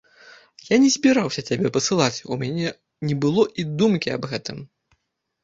Я 0.69 0.77
не 0.85 0.87
збіраўся 0.95 1.41
цябе 1.51 1.67
пасылаць, 1.75 2.23
у 2.33 2.39
мяне 2.45 2.73
не 3.11 3.15
было 3.27 3.47
і 3.59 3.69
думкі 3.83 4.15
аб 4.17 4.23
гэтым. 4.35 4.57